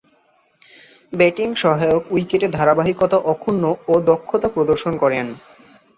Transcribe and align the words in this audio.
Batting 1.13 1.49
সহায়ক 1.55 2.03
উইকেটে 2.11 2.47
ধারাবাহিকতা 2.57 3.17
অক্ষুণ্ন 3.31 3.63
ও 3.87 3.93
দক্ষতা 4.09 4.47
প্রদর্শন 4.47 4.93
করেন। 4.97 5.27